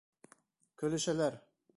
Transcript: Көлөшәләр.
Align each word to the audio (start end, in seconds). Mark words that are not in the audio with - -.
Көлөшәләр. 0.83 1.37